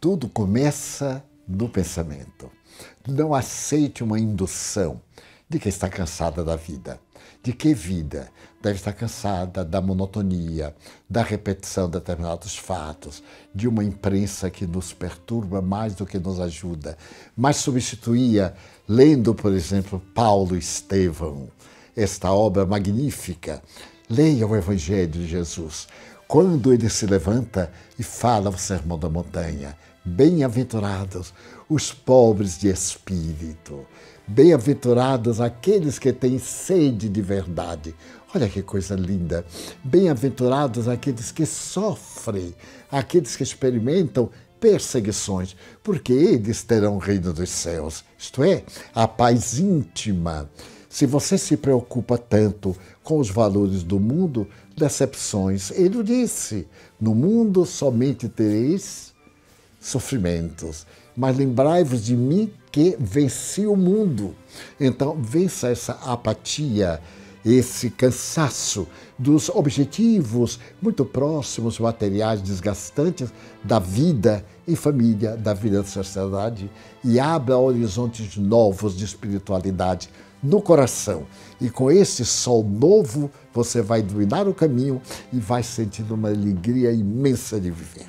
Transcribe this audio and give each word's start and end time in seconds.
Tudo 0.00 0.28
começa 0.28 1.24
no 1.46 1.68
pensamento. 1.68 2.48
Não 3.04 3.34
aceite 3.34 4.04
uma 4.04 4.20
indução 4.20 5.00
de 5.48 5.58
que 5.58 5.68
está 5.68 5.88
cansada 5.88 6.44
da 6.44 6.54
vida. 6.54 7.00
De 7.42 7.52
que 7.52 7.74
vida? 7.74 8.28
Deve 8.62 8.76
estar 8.76 8.92
cansada 8.92 9.64
da 9.64 9.80
monotonia, 9.80 10.72
da 11.10 11.22
repetição 11.22 11.86
de 11.86 11.98
determinados 11.98 12.56
fatos, 12.56 13.24
de 13.52 13.66
uma 13.66 13.82
imprensa 13.82 14.48
que 14.50 14.68
nos 14.68 14.92
perturba 14.92 15.60
mais 15.60 15.96
do 15.96 16.06
que 16.06 16.18
nos 16.20 16.38
ajuda. 16.38 16.96
Mas 17.36 17.56
substituía, 17.56 18.54
lendo, 18.88 19.34
por 19.34 19.52
exemplo, 19.52 20.00
Paulo 20.14 20.56
Estevão, 20.56 21.48
esta 21.96 22.32
obra 22.32 22.64
magnífica. 22.64 23.60
Leia 24.08 24.46
o 24.46 24.54
Evangelho 24.54 25.10
de 25.10 25.26
Jesus. 25.26 25.88
Quando 26.28 26.72
ele 26.72 26.88
se 26.88 27.06
levanta 27.06 27.72
e 27.98 28.02
fala 28.04 28.50
o 28.50 28.58
sermão 28.58 28.98
da 28.98 29.08
montanha, 29.08 29.74
Bem-aventurados 30.04 31.34
os 31.68 31.92
pobres 31.92 32.58
de 32.58 32.68
espírito, 32.68 33.84
bem-aventurados 34.26 35.38
aqueles 35.38 35.98
que 35.98 36.12
têm 36.14 36.38
sede 36.38 37.10
de 37.10 37.20
verdade. 37.20 37.94
Olha 38.34 38.48
que 38.48 38.62
coisa 38.62 38.94
linda! 38.94 39.44
Bem-aventurados 39.84 40.88
aqueles 40.88 41.30
que 41.30 41.44
sofrem, 41.44 42.54
aqueles 42.90 43.36
que 43.36 43.42
experimentam 43.42 44.30
perseguições, 44.58 45.54
porque 45.82 46.12
eles 46.12 46.62
terão 46.62 46.96
o 46.96 46.98
reino 46.98 47.32
dos 47.32 47.50
céus, 47.50 48.02
isto 48.16 48.42
é, 48.42 48.64
a 48.94 49.06
paz 49.06 49.58
íntima. 49.58 50.48
Se 50.88 51.04
você 51.04 51.36
se 51.36 51.56
preocupa 51.56 52.16
tanto 52.16 52.74
com 53.02 53.18
os 53.18 53.30
valores 53.30 53.82
do 53.82 54.00
mundo, 54.00 54.46
decepções. 54.76 55.70
Ele 55.72 56.02
disse: 56.02 56.66
no 57.00 57.14
mundo 57.14 57.66
somente 57.66 58.28
tereis 58.28 59.12
sofrimentos, 59.80 60.86
mas 61.16 61.36
lembrai-vos 61.36 62.04
de 62.04 62.16
mim 62.16 62.50
que 62.72 62.96
venci 62.98 63.66
o 63.66 63.76
mundo. 63.76 64.34
Então, 64.80 65.16
vença 65.20 65.68
essa 65.68 65.92
apatia, 66.04 67.00
esse 67.44 67.90
cansaço 67.90 68.86
dos 69.18 69.48
objetivos 69.48 70.58
muito 70.82 71.04
próximos, 71.04 71.78
materiais 71.78 72.42
desgastantes 72.42 73.32
da 73.62 73.78
vida 73.78 74.44
em 74.66 74.74
família, 74.74 75.36
da 75.36 75.54
vida 75.54 75.82
da 75.82 75.88
sociedade 75.88 76.70
e 77.02 77.18
abra 77.18 77.56
horizontes 77.56 78.36
novos 78.36 78.96
de 78.96 79.04
espiritualidade 79.04 80.10
no 80.42 80.60
coração. 80.60 81.26
E 81.60 81.68
com 81.68 81.90
esse 81.90 82.24
sol 82.24 82.62
novo, 82.62 83.30
você 83.52 83.82
vai 83.82 84.02
dominar 84.02 84.46
o 84.48 84.54
caminho 84.54 85.00
e 85.32 85.38
vai 85.38 85.62
sentir 85.62 86.04
uma 86.12 86.28
alegria 86.28 86.92
imensa 86.92 87.60
de 87.60 87.70
viver. 87.70 88.06